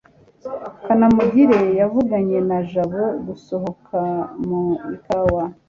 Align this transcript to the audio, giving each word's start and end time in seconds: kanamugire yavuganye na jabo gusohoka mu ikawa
kanamugire 0.85 1.59
yavuganye 1.79 2.37
na 2.49 2.59
jabo 2.71 3.01
gusohoka 3.25 3.99
mu 4.45 4.63
ikawa 4.95 5.43